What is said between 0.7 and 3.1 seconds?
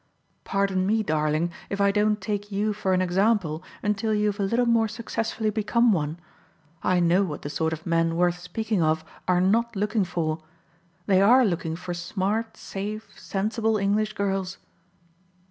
me, darling, if I don't take you for an